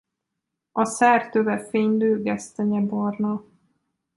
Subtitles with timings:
[0.71, 3.43] A szár töve fénylő gesztenyebarna.